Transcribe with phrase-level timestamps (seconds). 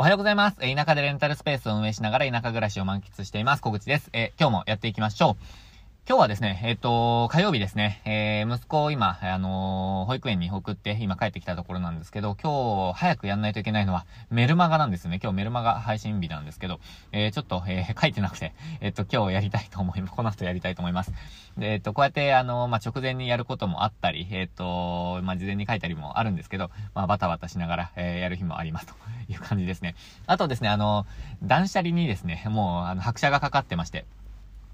[0.00, 0.56] おはようございます。
[0.60, 3.60] え田舎でレンタルスペースを運営しながら田舎暮らしを満喫しています。
[3.60, 4.10] 小口です。
[4.12, 5.67] え今日もやっていきましょう。
[6.08, 15.20] 今日はですね、えっ、ー、と、火曜日ですね、えー、息子を今、あのー、保育園に送って今帰ってきたところなんですけど、今日早くやんないといけないのはメルマガなんですね。
[15.22, 16.80] 今日メルマガ配信日なんですけど、
[17.12, 20.14] えー、ちょっと、えー、書いてなくて、えっ、と、今日やりたいと思います。
[20.14, 21.12] この後やりたいと思います。
[21.58, 28.94] で、えっ、と、こうやって、あのまあ、直前にやることもあったり、えっ、と、まあ、事前に書いたりもあるんですけど、まあ、バタバタしながら、えやる日もありますと
[29.28, 29.94] いう感じですね。
[30.26, 31.04] あとですね、あの
[31.42, 34.06] 断捨離にですね、もう、あの、拍車がかかってまして、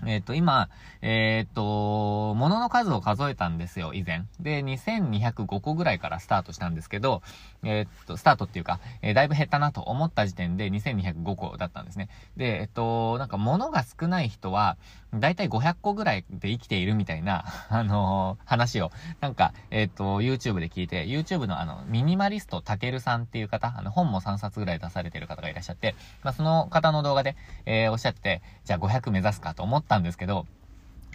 [0.06, 0.68] えっ、ー、と、今、
[1.02, 4.24] えっ、ー、と、物の数を数えたんですよ、以前。
[4.40, 7.22] で、2205個ぐらいからスタートしたんですけど、
[7.62, 12.08] えっ、ー、と、スタートっていうか、えー、だいぶ減ったなと思った時点で2205個だったんですね。
[12.36, 14.76] で、えっと、なんか物が少ない人は、
[15.20, 30.46] だいたい500個ぐらいで生きているみたいな、 あの話を、なんか、えっと、YouTube で聞いて、YouTube のあの、ミニマリストたけるさんっていう方、あの、本も3冊ぐらい出されてる方がいらっしゃって、まあ、その方の動画で、えおっしゃって、じゃあ500目指すかと思ったんですけど、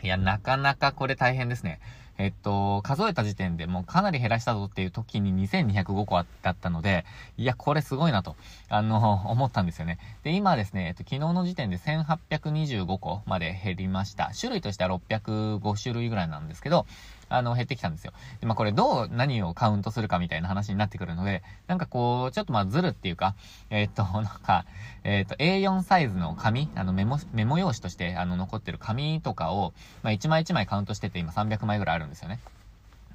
[0.02, 1.80] いや、なかなかこれ大変ですね。
[2.20, 7.06] えっと、数えた時点でもうかなり減らしたぞっていう時に2205個あったので、
[7.38, 8.36] いや、これすごいなと、
[8.68, 10.00] あの、 思ったんですよね。
[10.24, 14.32] で、今ですね、えっと、昨日の時点で1825個まで減りました。
[14.38, 16.86] 種類としては605種類ぐらいなんですけど、
[17.30, 18.14] あの、減ってきたんですよ。
[18.42, 23.36] で、まあ、これどう、何をカウントするかみたいな話になってくるので、なんかこう、ちょっとまあ、ずるっていうか、
[23.70, 24.66] えー、っと、 なんか、
[25.04, 32.40] えー、っと、A4 サイズの紙、あの、メモ、メモ用紙として、あの、残ってる紙とかを、まあ、1枚1枚カウントしてて、今300枚ぐらいあるんですよね。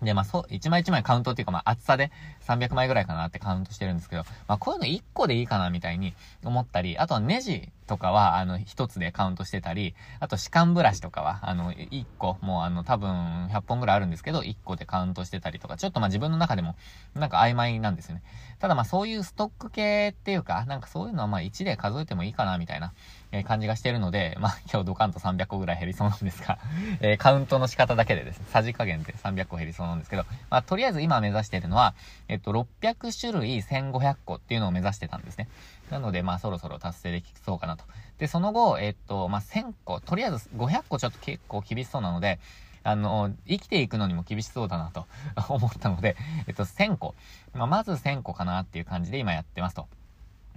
[0.05, 2.11] で、まあ、そう、一枚一枚カウントっていうか、まあ、厚さで
[2.47, 16.77] 300枚ぐらいかなってカウントしてるんですけど、まあ、こういうの1個でいいかなみたいに思ったり、あとはネジとかは、あの、一つでカウントしてたり、あと、歯間ブラシとかは、あの、一個、もうあの、多分、100本ぐらいあるんですけど、一個でカウントしてたりとか、ちょっとまあ、自分の中でも、
[17.15, 18.23] なんか曖昧なんですよね。
[18.59, 22.93] ただま、そういうストック系っていうか、なんかそういうのはまあ、1で数えてもいいかな、みたいな、
[23.33, 26.59] えー、感じがしてるので、まあ、今日ドカンと300個ぐらい減りそうなんですが、
[27.01, 31.95] えー、カウントの仕方だけでですね、さじ加減で300個減りそうなんですけど、まあ、とりあえず今目指してるのは、
[32.29, 35.49] えっと、600種類1500個っていうのを目指してたんですね。
[35.91, 37.85] なので、まあ、そろそろ達成できそうかなと。
[38.19, 42.41] で、その後、えっと、まあ、1000個、とりあえず500個ちょっと結構厳しそうなので、
[42.83, 45.07] あの、生きていくのにも厳しそうだなと
[45.49, 47.15] 思ったので、えっと、1000個。
[47.53, 49.89] まあ、まず1000個かなっていう感じで今やってますと。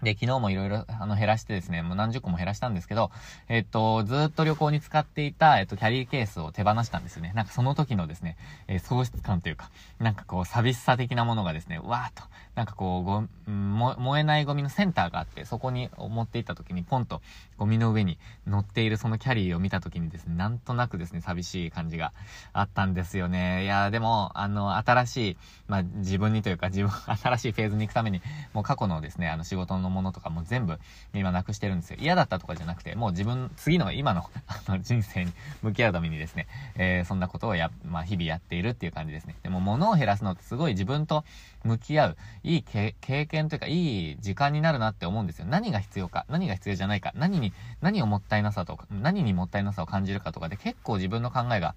[0.03, 3.11] で、昨日もいろいろ、あの、減らしてですね、もう何十個も減らしたんですけど、
[3.49, 7.31] えっと、ずっと旅行に使っていた、えっと、キャリーケースを手放したんですよね。
[7.35, 8.37] なんかその時のですね、
[8.67, 17.21] えー、喪失感というか、なんかこう、寂しさ的なものがですね、わーっと、なんかこう、ご、も、燃えないゴミのセンターがあって、そこに持っていった時に、ポンと、
[17.57, 22.13] ゴミの上に乗っているそのキャリーを見た時にですね、なんとなくですね、寂しい感じが
[22.53, 23.63] あったんですよね。
[23.63, 25.37] いや、でも、あの、新しい、
[25.67, 28.21] まあ、自分にというか、自分、新しいフェーズに行くために、
[28.53, 30.79] もう過去のですね、あの、仕事ののものとかも全部
[31.13, 31.97] 今なくしてるんですよ。
[31.99, 39.35] 嫌だったとかじゃなくて、もう自分、次の今の あの人生に向き合うためにですね、えー、そんなことをや、まあ日々やっているっていう感じですね。
[39.43, 41.23] でも物を減らすのってすごい自分と
[41.63, 42.93] 向き合う、いい経
[43.25, 45.45] 験というか、いい時間になるなって思うんですよ。
[45.47, 51.75] 何が必要か、何が必要じゃないか、何に、何をもったいなさとか、何にもったいなさを感じるかとかで結構自分の考えが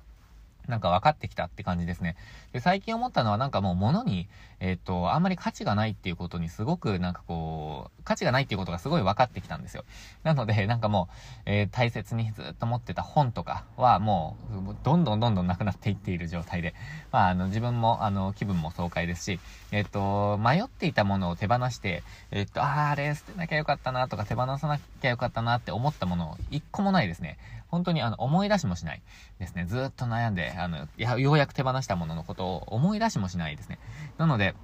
[0.68, 2.16] なんか分かってきたって感じですね。
[2.52, 4.28] で、最近思ったのはなんかもう物に、
[4.60, 9.84] えっ、ー、と、あんまり価値がないっていうことにすごくなんかこう、価値がないっていうことがすごい分かってきたんですよ。
[10.22, 16.74] なので、なんかもう、えー、大切にずっと持ってた本とかはもう、どんどんどんどんなくなっていっている状態で、
[17.12, 19.40] まあ、あの、自分も、あの、気分も爽快ですし、
[19.72, 27.38] えっ、ー、と、迷っていたものを手放して、えっ、と、ああ、あれ捨てなきゃよかったなとか手放さなきゃよかったなって思ったもの、一個もないですね。
[27.70, 29.02] 本当にあの、思い出しもしない
[29.38, 29.64] ですね。
[29.66, 33.78] ずっと悩んで、あの、や、ようやく手放したもののことを思い出しもしないですね。
[34.18, 34.54] なので、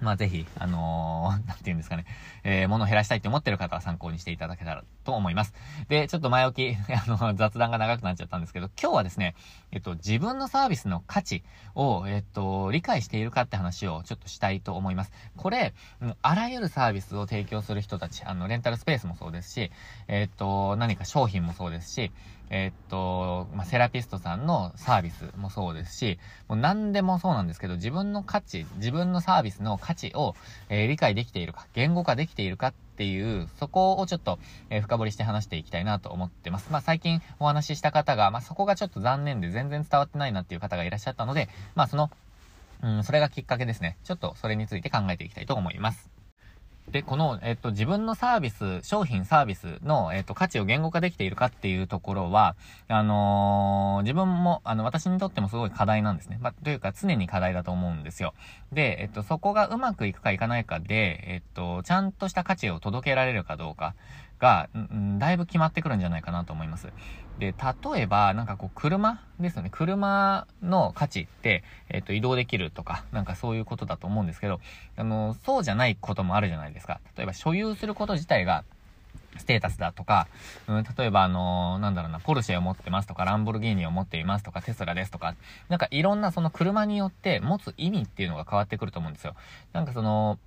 [0.00, 2.06] まあぜひ、あのー、なんて言うんですかね、
[2.44, 5.54] えー、物を減らしたいって思ってる方は参考にしていただけたらと思います。
[5.88, 9.34] で、ちょっと前置き、 あの、雑談が長くなっちゃったんですけど、今日はですね、
[9.72, 11.42] えっと、自分のサービスの価値
[11.74, 15.12] を、えっと、理解しているかって話をちょっとしたいと思います。
[15.38, 15.72] これ、
[16.20, 19.72] あらゆるサービスを提供する人たち、あの、レンタルスペースもそうですし、
[20.08, 22.12] えっと、何か商品もそうですし、
[22.50, 26.18] えっと、まあ、セラピストさんのサービスもそうですし、
[26.48, 30.34] もう何でもそうなんですけど、自分の価値、自分のサービスの価値を、
[30.68, 34.40] えー、理解できているか、言語化できているかってていう、そこをちょっと、
[34.70, 36.72] えー、深掘りして話していきたいなと思ってます。
[36.72, 42.10] まあ、最近お話しした方が、まあ、そこがちょっと残念で全然伝わってないなっていう方がいらっしゃったので、まあ、その、
[42.82, 43.96] うん、それがきっかけですね。
[44.02, 46.17] ちょっとそれについて考えていきたいと思います。
[46.90, 52.56] で、この、えっと、自分のサービス、商品サービスの、えっと、価値を言語化できているかっていうところは、
[52.88, 56.38] あのー、自分も、あの、私にとってもすごい課題なんですね。
[56.40, 58.32] まあ、というか、常に課題だと思うんですよ。
[58.72, 63.94] で、えっと、そこがうまくいくかいかないかで、えっと、ちゃんとした価値を届けられるかどうか
[64.38, 66.88] が、うん、だいぶ決まってくるんじゃないかなと思います。
[67.38, 67.54] で、
[67.92, 69.68] 例えば、なんかこう、車ですよね。
[69.70, 74.60] 車の価値って、えっ、と、移動できるとか、なんかそういうことだと思うんですけど、
[74.96, 77.00] あの、そうじゃないこともあるじゃないですか。
[77.16, 78.64] 例えば、所有すること自体が、
[79.36, 80.26] ステータスだとか、
[80.66, 85.34] うん、例えばあのー、なんだろうな、ポルシェを持ってますとか、ランボルギーニを持っていますとか、テスラですとか、
[85.68, 89.34] なんかいろんなその車によって持つ意味っていうのが変わってくると思うんですよ。
[89.72, 90.38] なんかその、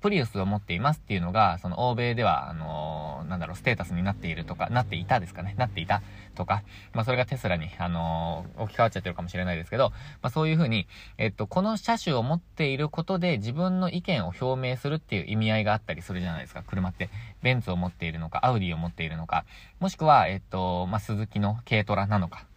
[0.00, 2.97] プリウスを持っていますっていうのが、その欧米では、あのー、
[3.28, 6.02] なんだろう、ステータスになっているとか、なっていたですかね、なっていた
[6.34, 9.90] とか、まあそれがテスラに、あのー、置き換わっちゃってるかもしれないですけど、
[10.22, 10.86] まあそういうふうに、
[11.18, 17.10] えっと、この車種を持っていることで自分の意見を表明するっていう意味合いがあったりするじゃないですか、車って。
[17.42, 19.44] ベンツを持っているのか、アウディを持っているのか、
[19.80, 22.47] もしくは、えっと、まあ鈴木の軽トラなの、か、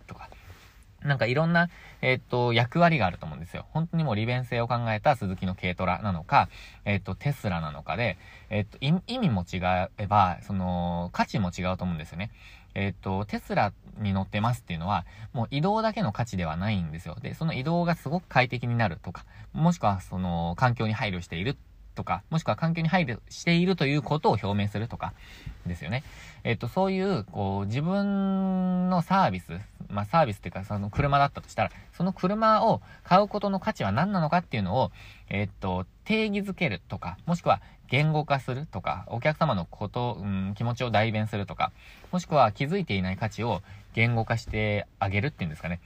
[1.03, 1.69] なんかいろんな、
[2.01, 3.65] えっ、と、役割があると思うんですよ。
[3.71, 6.49] 本当にもう利便性を考えた鈴木の軽トラなのか、
[6.85, 8.17] えっ、と、テスラなのかで、
[8.49, 9.57] えっ、と、意味も違
[9.97, 12.31] えば、その、価値も違うと思うんですよね。
[12.75, 17.15] えっ、と、テスラに乗ってますっていうのは、もう移動だけの価値ではないんですよ。
[17.21, 21.57] で、その移動がすごく快適になるとか、もしくはその、環境に配慮している
[22.01, 25.13] とか、もしくは環境に配慮しているということを表明するとか、
[25.67, 26.03] ですよね。
[26.43, 29.59] えっ、と、そういう、こう、自分のサービス、
[29.89, 34.91] まあ、サービスっていうか、その車だったとしたら、その車を買うことの価値は何なのかっていうのを、
[35.29, 41.71] えっ、と、定義づけるとか、もしくは言語化するとか、お客様のこと、うん、気持ちを代弁するとか、
[42.11, 43.61] もしくは気づいていない価値を
[43.93, 45.79] 言語化してあげるっていうんですかね。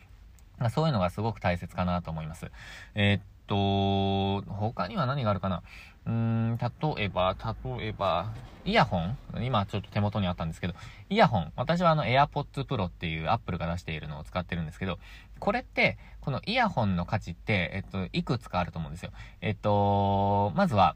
[0.69, 2.49] そういうのがすごく大切かなと思います。
[2.93, 5.63] え、っと、他には何があるかな？
[6.05, 7.35] うーん、例えば、
[7.77, 9.17] 例えば、イヤホン？
[9.41, 10.73] 今ちょっと手元にあったんですけど、
[11.09, 11.53] イヤホン。
[11.55, 14.97] 私はあの AirPods Pro っていう Apple が出しているのを使ってるんですけど、
[15.39, 19.11] これって、このイヤホンの価値って、えっと、いくつかあると思うんですよ。
[19.41, 20.95] えっと、まずは、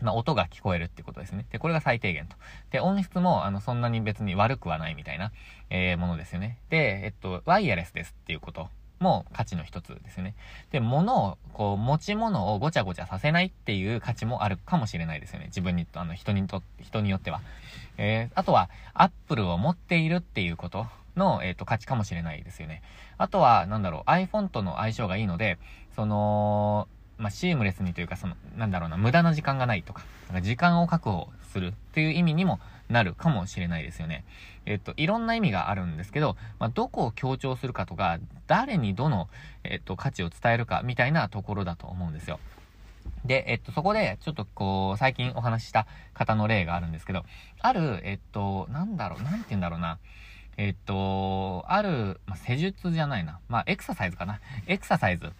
[0.00, 1.44] まあ、音が聞こえるってことですね。
[1.50, 2.36] で、これが最低限と。
[2.70, 5.32] で、音質も、あの、そんなに別に悪くはないみたいな、
[5.70, 6.58] えー、ものですよね。
[6.70, 8.70] で、えっと、ワイヤレスですっていうこと。
[9.00, 10.34] も価値の一つですね。
[10.70, 15.46] で、物を、こう、持ち物をごちゃごちゃさせないっていう価値もあるかもしれないですよね。
[15.46, 17.40] 自分に、あの、人にと、人によっては。
[17.96, 20.86] えー、あとは、アップルを持っているっていうこと
[21.16, 22.82] の、えっ、ー、と、価値かもしれないですよね。
[23.18, 25.58] あとは、なんだろう、iPhone との相性がいいので、
[25.94, 30.02] その、まあ、シームレスにというか、その、なんだろうな、無駄な時間がないとか、
[30.32, 34.24] か時間を確保するっていう意味にもなるかもしれないですよね。
[34.68, 39.28] えっと、いろんな意味があるんですけど、まあ、どこを強調するかとか、誰にどの、
[39.64, 42.38] えっと、価値を伝えるかみたいなところだと思うんですよ。
[43.24, 47.24] で、えっと、そこで、ちょっとこう、最近お話しした方の例があるんですけど、
[47.60, 49.98] ある、えっと、なんだろう、なんて言うんだろうな。
[50.58, 53.38] えっと、ある、まあ、施術じゃないな。
[53.48, 54.40] まあ、エクササイズかな。
[54.66, 55.32] エクササイズ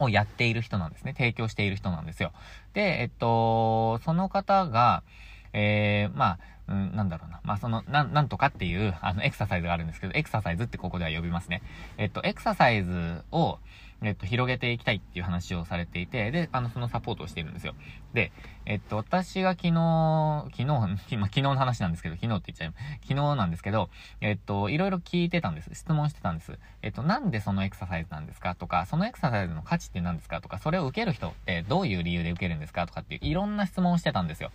[0.00, 1.12] をやっている人なんですね。
[1.12, 2.32] 提供している人なんですよ。
[2.72, 5.04] で、えっと、その方が、
[5.52, 6.38] えー、まあ、
[6.70, 7.40] うん、なんだろうな。
[7.42, 11.62] まあ、その、なん、なんとかっていう、あの、エクササイズがあるんですけど、エクササイズってここでは呼びますね。
[11.98, 13.58] えっと、エクササイズを、
[14.02, 17.74] えっと、広げていきたいっていう話をされていて、で、あの、そのサポートをしているんですよ。
[18.14, 18.30] で、
[18.66, 20.64] えっと、私が昨日、昨日、
[21.18, 22.74] ま昨日の話なんですけど、昨日って言っちゃう。
[23.02, 23.90] 昨日なんですけど、
[24.20, 25.70] えっと、いろいろ聞いてたんです。
[25.74, 26.56] 質問してたんです。
[26.82, 28.54] えっと、なんでそのエクササイズなんですか？
[28.54, 30.40] とか、そのエクササイズの価値って何ですか？
[30.40, 32.86] とか、それを受ける人ってどういう理由で受けるんですか？
[32.86, 34.50] とかっていう、いろんな質問をしてたんですよ。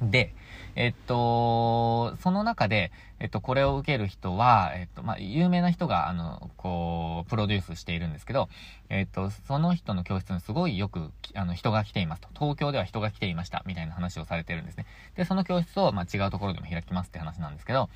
[0.00, 0.34] で、
[0.76, 8.48] えっと、その中で、えっと、これを受ける人は、えっと、まあ、有名な人が、あの、こう、プロデュースしているんですけど、
[8.88, 12.28] えっと、その人の教室にすごいよく、あの、人が来ていますと。
[12.32, 14.86] 東京では人が来ていました、みたいな話をされてるんですね。
[15.16, 17.90] で、その教室を、まあ、違うところでも開きますって話なんですけど、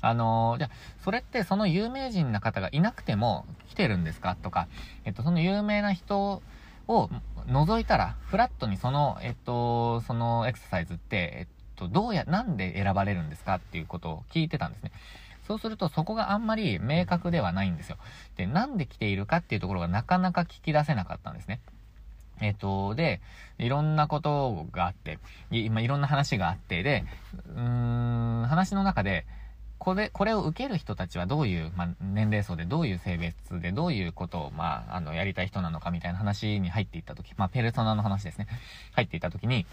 [0.00, 0.70] あの、じゃ
[1.04, 4.34] それってその有名人な方がいなくても来てるんですか？
[4.34, 4.66] とか、
[5.04, 6.42] えっと、その有名な人
[6.88, 7.08] を
[7.46, 11.46] 除いたら、フラットにその、えっと、そのエクササイズって、えっ
[11.76, 13.56] と、どうや、なんで選ばれるんですか？
[13.56, 14.92] っていうことを聞いてたんですね。
[15.46, 17.96] そうするとそこがあんまり明確ではないんですよ。
[18.36, 19.38] で、なんで来ているか？
[19.38, 21.60] っていうところがなかなか聞き出せなかったんですね。
[22.40, 23.20] えっ、と、で、
[23.58, 25.18] いろんなことがあって、
[25.50, 27.04] 今いろんな話があって、で、
[27.48, 29.26] うーん、話の中で、
[29.80, 38.46] これ、これを受ける人たちはどういう、まあ、年齢層で、どういう性別で、どういうことを、まあ、あの、やりたい人なのかみたいな話に入っていったとき、まあ、ペルソナの話ですね。
[38.92, 39.64] 入っていったときに、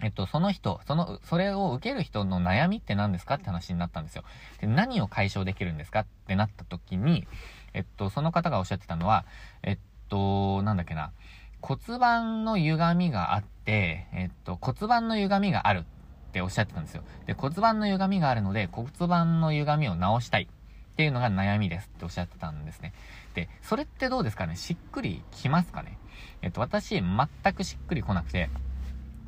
[0.00, 4.24] えっと、その人、その、それを受ける人の悩みって何ですかって話になったんですよ。
[4.62, 7.26] で、何を解消できるんですかってなった時に、
[7.74, 9.26] えっと、その方がおっしゃってたのは、
[9.62, 11.12] えっと、なんだっけな、
[11.60, 15.84] 骨盤の歪みがあって、えっと、骨盤の歪みがある
[16.28, 17.02] っておっしゃってたんですよ。
[17.26, 22.92] で、骨盤の歪みがあるので、骨盤の歪みを直したいっていうのが悩みですっておっしゃってたんですね。
[23.34, 24.56] で、それってどうですかね？
[24.56, 25.98] しっくりきますかね？
[26.42, 28.50] えっと、私、全くしっくりこなくて、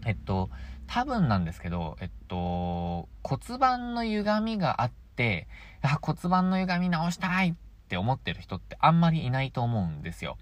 [0.04, 0.50] えっと、
[0.87, 5.47] 多分なんですけど、えっと、骨盤の歪みがあって、
[5.83, 7.54] あ、骨盤の歪み直したいっ
[7.88, 10.37] て思ってる人ってあんまりいないと思うんですよ。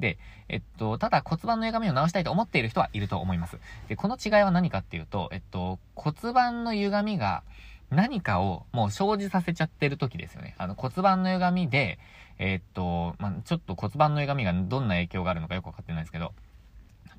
[0.00, 0.18] で、
[0.48, 3.58] えっと、ただ骨盤の歪みを直したいと思っている人はいると思います。
[3.88, 7.42] で、この違いは何かっていうと、えっと、骨盤の歪みが
[7.90, 10.54] 何かをもう生じさせちゃってる時ですよね。
[10.58, 11.98] あの骨盤の歪みで、
[12.38, 16.32] えっと、まあ、ちょっと骨盤の歪みがどんな影響があるのかよくわかってないですけど、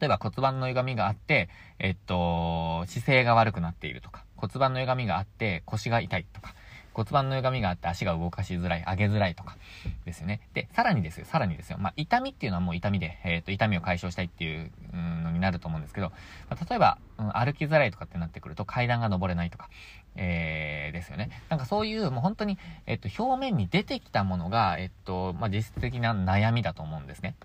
[0.02, 1.50] 例えば骨盤の歪みがあって、
[1.80, 6.56] えっと、姿勢が悪くなっているとか、骨盤の歪みがあって腰が痛いとか、
[6.94, 9.58] 骨盤の歪みがあって足が動かしづらい、上げづらいとか、
[10.06, 10.42] ですよね。
[10.54, 11.78] で、さらにですよ、さらにですよ。
[11.80, 16.12] まあ、痛みっていうのはもう痛みで、えっ、ー、と、痛みを解消したいっていうのになると思うんですけど、
[16.50, 19.70] まあ、例えば、うん、歩きづらいとかってなってくると階段が登れないとか、
[20.16, 21.30] えー、ですよね。
[21.50, 27.36] なんかそういう、もう本当に、えっ、と、表面に出てきたものが、えっと、まあ、実質的な悩みだと思うんですね。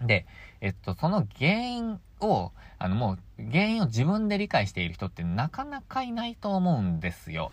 [0.00, 0.26] で、
[0.60, 7.52] えっと、その原因を、あの、もう、原因を自分で理解している人ってなかなかいないと思うんですよ。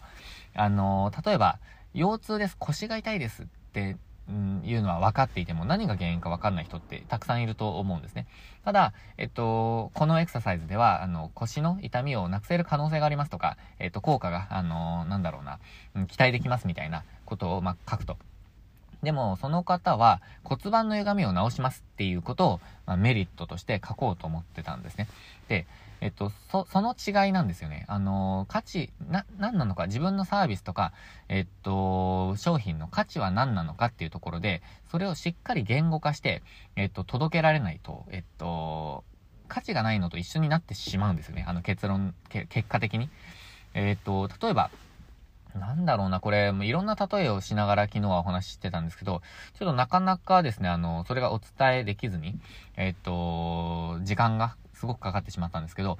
[0.55, 1.59] あの、例えば、
[1.93, 3.97] 腰痛です、腰が痛いですって、
[4.29, 8.27] うん、いうのは分かっていても何が原因か分かんない人ってたくさんいると思うんですね。
[8.63, 15.59] ただ、えっと、このエクササイズでは、あの、腰の痛みをなくせる可能性がありますとか、えっと、効果が、あの、なんだろうな、
[16.07, 18.17] 期待できますみたいなことを、まあ、書くと。
[19.03, 25.07] でも、その方は骨盤の歪みを直しますっていうことを、まあ、メリットとして書こうと思ってたんですね。
[25.47, 25.65] で、
[26.01, 27.85] えっと、そ、その違いなんですよね。
[27.87, 30.93] あの、価値、な、何なのか、自分のサービスとか、
[31.29, 36.41] えっと、商品の価値は何なのかっていうところで、それをしっかり言語化して、
[36.75, 39.03] えっと、届けられないと、えっと、
[39.47, 41.45] 価値がないのと一緒になってしまうんですよね。
[41.47, 43.09] あの結論、け結果的に。
[43.75, 44.71] えっと、例えば、
[45.55, 49.21] なんだろうな、これ、いろんな例えをしながら昨日はお話ししてたんですけど、
[49.59, 52.39] ちょっとなかなかですね、あの、それがお伝えできずに、
[52.75, 55.99] えっ、と、時間がすごくかかってしまったんですけど、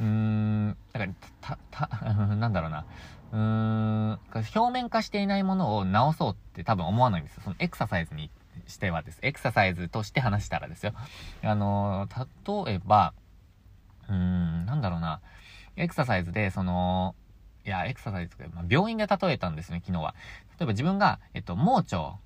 [0.00, 1.12] うーん、だから、
[1.42, 2.86] た、た、 なんだろうな、
[3.32, 4.18] うーん、
[4.54, 7.42] 表面化していないものを直そうって多分思わないんですよ。
[7.44, 8.30] そのエクササイズに
[8.66, 9.18] してはです。
[9.20, 10.94] エクササイズとして話したらですよ。
[11.42, 12.08] あの、
[12.66, 13.12] 例えば、
[14.08, 15.20] うーん、なんだろうな、
[15.76, 17.14] エクササイズで、その、
[17.66, 20.14] いや、エクササイズとか、まあ、病院で例えたんですね、昨日は。
[20.58, 22.16] 例えば自分が、えっと、盲腸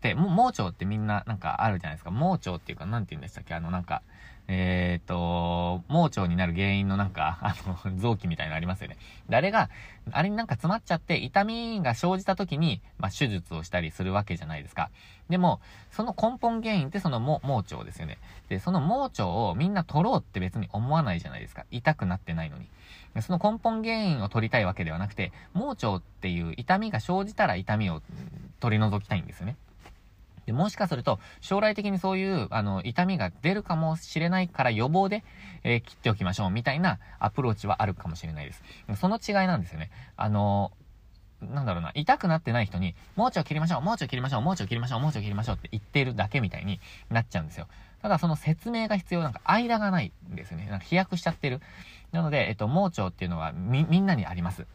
[0.00, 2.10] って、盲腸ってみんななんかあるじゃないですか。
[2.10, 3.54] 盲腸っていうか、なんて言うんでしたっけ？
[3.54, 4.00] あの、なんか、
[4.48, 7.54] えっ、ー、と、盲腸になる原因のなんか、あ
[7.86, 8.96] の、 臓器みたいなのありますよね。
[9.28, 9.68] で、あれが、
[10.10, 14.90] あれになんか詰まっちゃって、痛みが生じた時に、まあ、手術をしたりするわけじゃないですか。
[15.28, 18.18] でも、その根本原因ってその盲腸ですよね。
[18.48, 21.66] で、その盲腸をみんな取ろうって別に思わないじゃないですか。
[21.70, 22.66] 痛くなってないのに。
[23.20, 28.02] その根本原因を取りたいわけではなくて、盲腸っていう痛みが生じたら痛みを
[28.60, 29.56] 取り除きたいんですよね。
[30.50, 35.22] で、もしかすると、将来的にそういう、あの、痛みが出るかもしれないから予防で、
[35.62, 38.62] えー、切っておきましょう、みたいなアプローチはあるかもしれないです。
[38.96, 39.90] その違いなんですよね。
[40.16, 40.72] あの、
[41.40, 46.80] なんだろうな、痛くなってない人に、盲腸切りましょう、盲腸切りましょう、盲腸切りましょう、盲腸切りましょうって言ってるだけみたいに
[47.10, 47.68] なっちゃうんですよ。
[48.02, 50.66] ただその説明が必要、なんか間がないんですよね。
[50.66, 51.60] なんか飛躍しちゃってる。
[52.10, 54.66] なので、えっと、盲腸っていうのはみ、みんなにあります。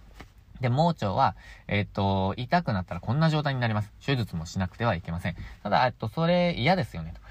[0.61, 1.35] で、盲腸は、
[1.67, 3.91] えっと、痛くなったらこんな状態になります。
[4.05, 5.35] 手術もしなくてはいけません。
[5.63, 7.25] ただ、えっと、それ嫌ですよね、と。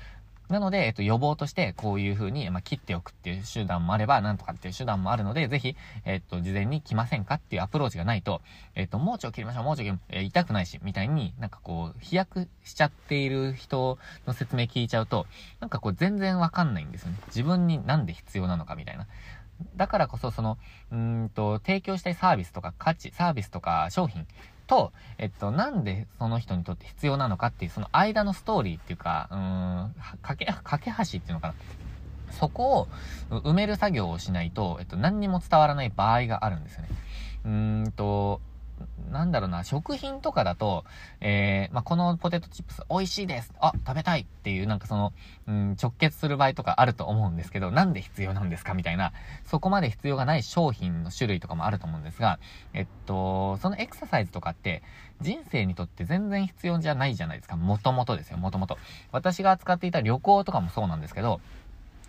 [0.48, 8.42] なので、えっと、予防として、こういう風に、まあ、切っておくっていう手段もあれば、なんとかっていう手段もあるので、ぜひ、えっと、事前に来ませんかっていうアプローチがないと、
[8.74, 15.26] えっと、盲腸切りましょう、盲腸切りましょう、えー、痛くないし、みたいになんかこう、飛躍しちゃっている人の説明聞いちゃうと、
[15.60, 17.16] なんかこう、全然わかんないんですよね。
[17.28, 19.06] 自分になんで必要なのかみたいな。
[19.76, 20.58] だからこそ、その、
[20.92, 24.26] うんと、提供したいサービスとか価値、サービスとか商品
[24.66, 31.54] と、えっと、なんでその人にとって必要なのかっていう、その間のストーリーっていうか、うん、かけ、架け橋っていうのかな。
[32.30, 32.88] そこ
[33.30, 36.88] を埋める作業をしないと、えっと、何にも伝わらない場合があるんですよね。
[37.44, 38.40] うーんと、
[39.10, 40.84] なんだろうな、食品とかだと、
[41.20, 45.12] えー、まあ、このポテトチップス美味しいですあ、食べたいっていう、なんかその、
[45.46, 49.12] うん、直結する場合とかあると思うんですけど、なんで必要なんですかみたいな、
[49.44, 52.38] そこまで必要がない商品の種類とかもあると思うんですが、
[52.72, 54.82] えっと、そのエクササイズとかって、
[55.20, 57.56] 人生にとって全然必要じゃないじゃないですか。
[57.56, 58.78] もともとですよ、もともと。
[59.12, 61.40] 私が扱っていた旅行とかもそうなんですけど、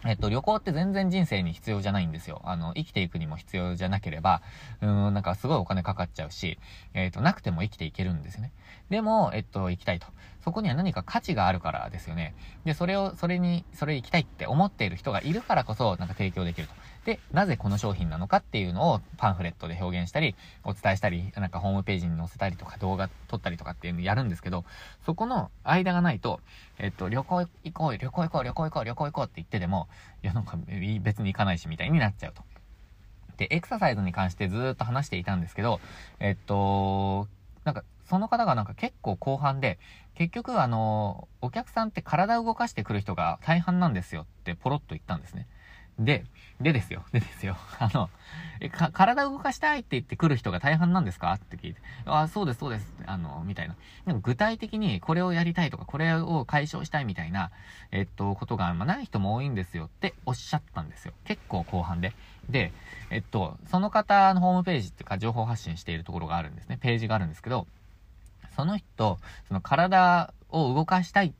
[0.06, 2.42] えっと、旅行って全然人生に必要じゃないんですよ。
[2.46, 4.42] あの、生きていくにも必要じゃなければ、
[4.82, 6.60] うん、なんかすごいお金かかっちゃうし、
[6.94, 8.52] えっと、なくても生きていけるんですよね。
[8.90, 10.08] でも、えっと、行きたいと。
[10.46, 12.36] そこには何か価値があるからですよね。
[12.66, 16.74] で、それを、それに、それ行きたいって思っている人がいるからこそ、なんか提供できると。
[17.04, 24.66] で、なぜこの商品なのかっていうのをパンフレットで表現したり、お伝えしたり、なんかホームページに載せたりとか動画撮ったりとかっていうのやるんですけど、
[25.04, 26.42] そこの間がないと、
[26.78, 29.88] えっと、旅行行こう、旅行行こう、旅行行こう、旅行行こうって言ってでも、
[30.22, 30.60] いや、なんか
[31.02, 32.44] 別に行かないしみたいになっちゃうと。
[33.38, 35.82] で、エクササイズに関してずっと話していたんですけど、
[36.20, 37.28] えっと、
[37.64, 39.80] なんか、その方がなんか結構後半で、
[40.16, 45.48] 結局あの、お客さんって体を動かしてくる人が大半なんですよってポロッと言ったんですね。
[46.00, 46.26] で、
[46.60, 47.06] でですよ。
[47.12, 47.56] でですよ。
[47.80, 48.10] あの、
[48.60, 52.94] え、か、体を動かしたいって言って来る人が大半なんですかって聞いて、あ、そうです、そうです。
[53.06, 53.76] あの、みたいな。
[54.06, 57.52] でも具体的にこれをやりたいとか、これを解消したいみたいな、
[57.92, 61.14] えっと、ことがあん、ま、ない人も多いんですよっておっしゃったんですよ。
[61.24, 62.14] 結構後半で。
[62.50, 62.74] で、
[63.10, 66.78] えっと、その方のホームページっていうか、情報発信しているところがあるんですね。
[66.78, 67.68] ページがあるんですけど、
[68.56, 71.34] その人、その体を動かしたいっ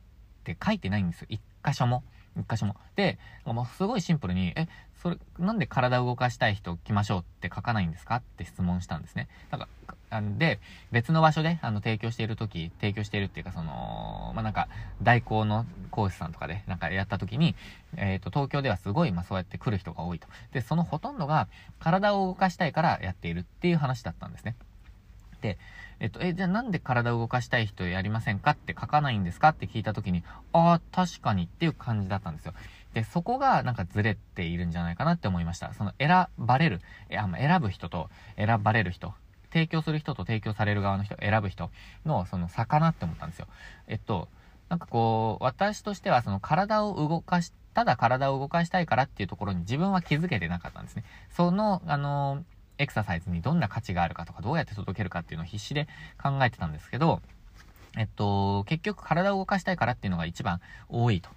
[0.44, 1.28] て書いてないんですよ。
[1.30, 2.04] 一箇所も。
[2.38, 2.76] 一箇所も。
[2.96, 4.68] で、もうすごいシンプルに、え、
[5.02, 8.16] それ、なんで体を動かしたい人来ましょうって書かないんですか？
[8.16, 9.28] って質問したんですね。
[9.52, 9.68] なんか、
[10.10, 10.60] あんで、
[10.92, 14.68] 別の場所で、あの、提供している時、提供しているっていうか、その、まあ、なんか、
[15.02, 17.56] 代行の講師さんとかで、なんかやった時に、
[17.98, 20.28] えっ、ー、と、東京ではすごい、まあ、そうやって来る人が多いと。
[20.52, 21.48] で、そのほとんどが、
[21.80, 24.56] 体を動かしたいからやっているっていう話だったんですね。
[25.46, 25.58] で、
[26.00, 32.54] えっと、え、じゃあなんで体を動かしたい人やりませんかって書かないんですかって聞いた時に、ああ、確かにっていう感じだったんですよ。
[32.94, 35.74] で、そこがなんかずれているんじゃないかなって思いました。
[35.74, 39.14] その選ばれる、えあの選ぶ人と選ばれる人、
[39.54, 41.70] 提供する人と提供される側の人、選ぶ人
[42.06, 43.48] のその差かなって思ったんですよ。
[43.88, 44.28] えっと、
[44.70, 51.04] なんかこう、私としてはその体を動かしただ体を動かしたいからっていうところに自分は気づけてなかったんですね。
[51.30, 55.88] その、あのーエクササイズにどんな価値があるかとか、どうやって届けるかっていうのを必死で
[56.22, 57.22] 考えてたんですけど、
[57.98, 61.30] えっと、結局体を動かしたいからっていうのが一番多いと。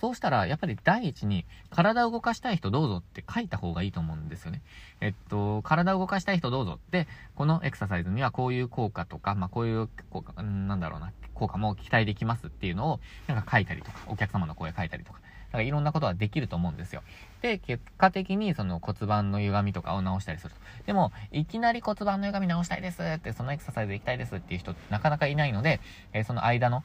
[0.00, 4.62] そうしたら、やっぱり第一に、体を動かしたい人どうぞって書いた方がいいと思うんですよね。
[5.00, 15.20] えっと、体を動かしたい人どうぞって、このエクササイズにはこういう効果とか、まあこういう効果、なんだろうな、効果も期待できますっていうのを、なんか書いたりとか、お客様の声書いたりとか、
[15.52, 17.02] なんかいろんなことができると思うんですよ。
[17.42, 20.56] で、結果的にその骨盤の歪みとかを直したりすると。
[20.86, 25.80] でも、いきなり骨盤の歪み直したいですって、そのエクササイズ行きたいですっていう人なかなかいないので、
[26.12, 26.82] えー、その間の、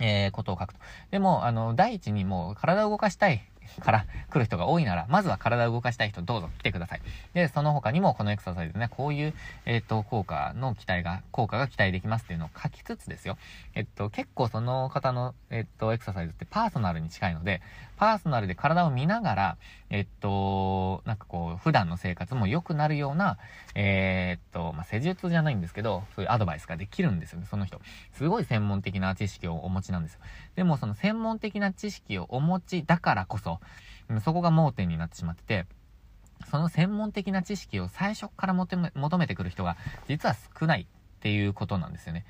[0.00, 0.80] えー、ことを書くと。
[1.10, 3.42] でも、あの、第一にもう体を動かしたい
[3.80, 7.00] から来る人が多いなら、まずは体を動かしたい人どうぞ来てください。
[7.34, 9.34] で、その他にもこのエクササイズね、こういう、
[9.66, 13.38] えっ、ー、と、効果の期待が、効果が期待できますっていうのを書きつつですよ。
[13.74, 17.60] えっと、結構その方の、えっと、エクササイズってパーソナルに近いので、
[17.96, 19.56] パーソナルで体を見ながら、
[19.90, 23.38] えっと、なんかこう、普段の生活も良くなるような、
[23.74, 27.80] えー、っと、まあ、施術じゃないんですけど、そういうアドバイスができるんですよね、その人。
[28.12, 30.20] すごい専門的な知識をお持ちなんですよ。
[30.54, 33.57] でも、その専門的な知識をお持ちだからこそ、
[34.24, 35.66] そこが盲点になってしまってて、
[36.50, 39.76] その専門的な知識を最初から求め求めてくる人が
[40.08, 42.24] 実は少ないっていうことなんですよね。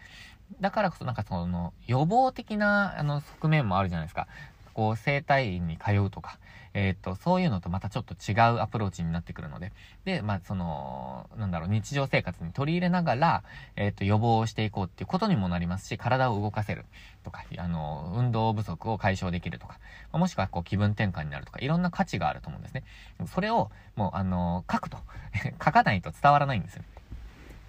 [0.60, 4.26] だからこそなんかその予防的なあの側面もあるじゃないですか。
[4.72, 6.38] こう整体院に通うとか、
[6.78, 9.72] えっ、ー、と、そういうのとまたちょっと違うアプローチになってくるので、
[10.04, 13.42] で、まあ、その、なんだろう、日常生活に取り入れながら、
[13.74, 16.84] えっ、ー、と、予防をしていこうっていうことにもなりますし、体を動かせる
[17.24, 19.80] とか、あの、運動不足を解消できるとか、
[20.12, 22.84] もしくはこう気分転換になるとか、いろんな価値があると思うんですね。
[23.26, 24.98] それを、もう、あの、書くと。
[25.64, 26.84] 書かないと伝わらないんですよ。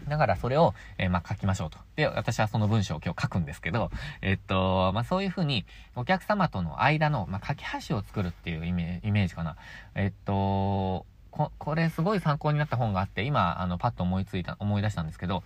[0.07, 1.77] だからそれを、えー、まあ、書きましょうと。
[1.95, 9.57] で、私はその文章を今日書くんですけど、えっと、まあ、そういうふうに、お客様との間の、まあ、架け橋を作るっていうイメージかな。
[9.95, 15.43] えっと、こ、これすごい参考になった本があって、今、あの、パッと思いついた、思い出したんですけど、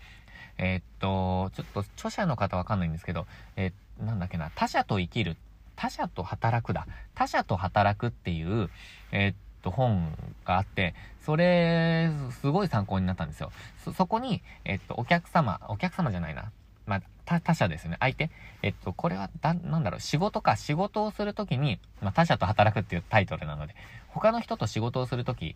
[0.58, 5.36] えっと、ちょっと著者の方わかんないんですけど、えー、なんだっけな、他者と生きる、
[5.76, 6.88] 他者と働くだ。
[7.16, 8.70] 他者と働くっていう、
[9.12, 10.94] えー、と、本があって、
[11.26, 13.52] それ、すごい参考になったんですよ。
[13.84, 16.52] そ、そこに、えっと、お客様、お客様じゃないな。
[16.86, 17.98] まあ、他、他者ですよね。
[18.00, 18.30] 相手。
[18.62, 23.76] えっと、これは、だ、なんだろう、仕事か、仕事をするときに、まあ、他者と働くっていうタイトルなので、
[24.10, 25.56] 他の人と仕事をするとき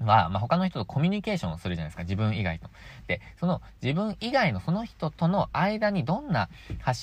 [0.00, 2.68] は、まあ、他の人とコミュニケーションをするじゃないですか、自分以外と。
[3.06, 6.48] で、その自分以外のその人との間にどんな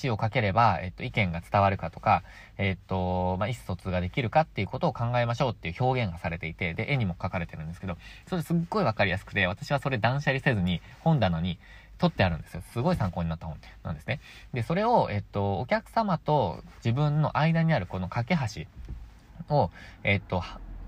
[0.02, 2.22] 橋をかければ、えっと、意見が伝わるかとか、
[2.56, 7.96] えっと、まあ、意思疎通ができるかっていうことを考えましょうっていう表現がされていて、で、絵にも描かれてるんですけど、
[8.28, 11.58] それすっごいわかりやすくて、私はそれ断捨離せずに本棚に
[11.98, 12.62] 取ってあるんですよ。
[12.72, 14.20] すごい参考になった本なんですね。
[14.52, 18.38] で、それを、えっと、お客様と自分の間にあるこの架け
[19.48, 19.70] 橋を、
[20.04, 20.42] えっと、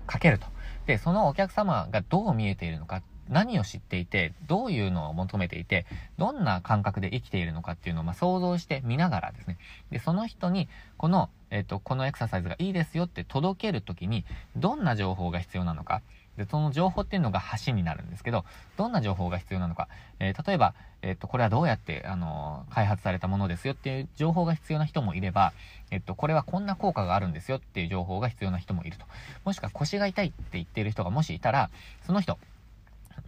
[0.07, 0.47] かけると。
[0.85, 5.85] で、そのお客様がどう見えているのか何を知っていて、どういうのを求めていて、
[6.17, 9.57] どんな感覚で生きているのかっていうのを、ま想像して見ながらですね。
[9.89, 10.67] で、その人に、
[10.97, 14.25] この、えっ、ー、と、このエクササイズがいいですよって届けるときに、
[14.57, 16.01] どんな情報が必要なのか。
[16.43, 18.45] で、その情報っていうのが橋になるんですけど、
[18.77, 19.87] どんな情報が必要なのか。
[20.19, 20.73] えー、例えば、
[21.03, 25.53] えっ、と、これはどうやって、あの開発されたものですよっていう情報が必要な人もいれば、
[25.91, 29.05] えっと、これはこんな効果があるんですよっていう情報が必要な人もいると。
[29.45, 31.69] もしくは腰が痛いって言っている人がもしいたら、
[32.05, 32.37] その人、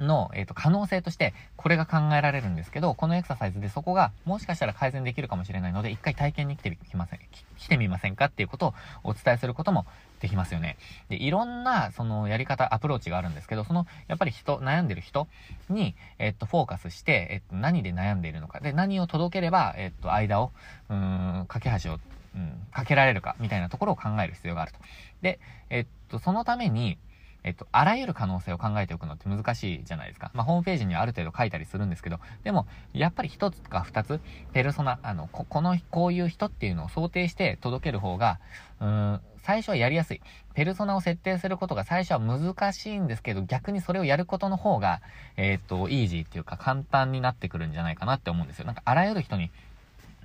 [0.04, 7.20] の、えっ、ー、と、可能性として、これが考えられるんですけど、このエクササイズでそこが、もしかしたら改善できるかもしれないので、一回体験に来てきません、
[7.58, 9.86] 来てみませんかっていうことをお伝えすることも
[10.20, 10.78] できますよね。
[11.10, 15.28] で、いろんな、その、やり方、アプローチがあるんですけど、その、やっぱり人、悩んでる人
[15.70, 20.52] に、えっと、フォーカスして、えっと、何で悩んでいるのか、で、何を届ければ、えっと、間を、
[20.90, 22.00] うん、架け橋を、
[22.36, 24.80] うん、かけられるか、みたいなところを考える必要があると。
[25.22, 25.40] で、
[25.70, 26.98] えっと、そのために、
[27.44, 30.32] えっと、あらゆる可能性を考えておくのって難しいじゃないですか。
[30.34, 34.22] まあ、ホームページにはある程度書いたりするんですけど、でも、やっぱり一つか二つ、
[34.54, 38.40] ペルソナ、あの、こ、この、こういう人っていうのを想定して届ける方が、
[38.80, 40.22] うーん、最初はやりやすい。
[40.54, 45.02] ペルソナを設定することが最初は難しいんですけど、逆にそれをやることの方が、
[45.36, 48.66] えー、っと、イージーっていうか簡単になってくるんじゃないかなって思うんですよ。
[48.66, 49.52] なんかあらゆる人に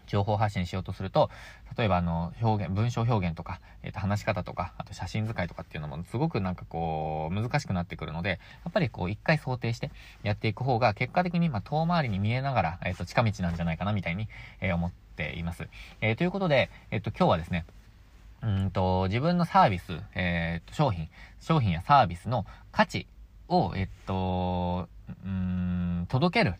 [0.09, 1.31] 情報発信しようとすると、
[1.77, 8.37] 例えばあの、表現、文章表現とか、えっ、ー、と、話し方とか、あと写真使いとかっていうのもすごくなんかこう、難しくなってくるので、や
[8.71, 9.91] っぱりこう、一回想定して
[10.23, 14.29] やっていく方が、結果的に、まあ遠回りに見えながら、えっ、ー、と、近道なんじゃないかな、みたいに、
[14.61, 15.69] えー、思っています。
[16.01, 17.65] えということで、えっと、今日はですね、
[18.43, 21.09] うんと、自分のサービス、えっと、商品、
[21.41, 23.07] 商品やサービスの価値
[23.49, 24.89] を、えっと、
[25.25, 26.55] うん、届ける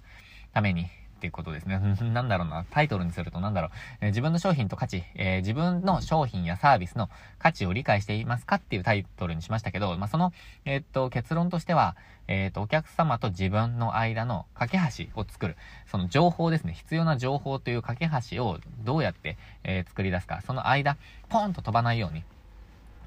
[0.53, 0.87] ために、
[1.19, 1.79] っていうことですね。
[2.13, 2.65] なんだろうな。
[2.71, 3.71] タイトルにするとなんだろう。
[4.01, 10.33] えー、自分の商品と価値、えー、自分の商品やサービスの価値を理解していますかっていうタイトルにしましたけど、まあ、その、
[10.65, 11.97] えー、っと、結論としては、
[12.29, 15.57] えっと、お客様と自分の間の架け橋を作る。
[15.87, 16.73] その情報ですね。
[16.73, 20.41] 必要な情報という架け橋をどうやって、え作り出すか。
[20.43, 20.97] その間、
[21.29, 22.23] ポンと飛ばないように。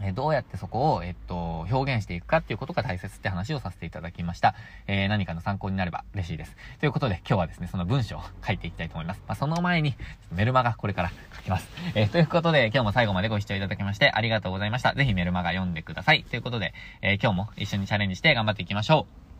[0.03, 4.55] えどうやってそこを、えっと、表現していくかっていうことが大切って話をさせていただきました。
[4.87, 6.55] えー、何かの参考になれば嬉しいです。
[6.79, 9.21] ということで、今日はですね、その文章を書いていきたいと思います。
[9.27, 9.95] まあ、その前に、
[10.31, 11.67] メルマガこれから書きます。
[11.95, 14.93] えー、ということで、今日も最後までご視聴いただきましてありがとうございました。
[14.93, 16.23] ぜひメルマガ読んでください。
[16.23, 19.21] ということで、えー、今日も一緒にチャレンジして頑張っていきましょう。